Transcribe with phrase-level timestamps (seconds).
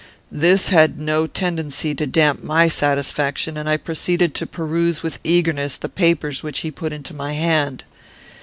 [0.31, 5.77] "This had no tendency to damp my satisfaction, and I proceeded to peruse with eagerness
[5.77, 7.83] the papers which he put into my hand.